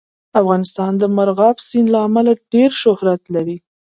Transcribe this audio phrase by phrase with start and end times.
[0.39, 3.57] افغانستان د مورغاب سیند له امله ډېر شهرت لري.